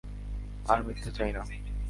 [0.67, 1.41] আর মিথ্যা চাই না।